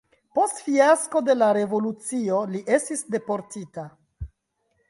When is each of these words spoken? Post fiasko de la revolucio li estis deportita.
Post 0.37 0.61
fiasko 0.67 1.19
de 1.27 1.35
la 1.41 1.49
revolucio 1.59 2.39
li 2.55 2.65
estis 2.79 3.07
deportita. 3.17 3.89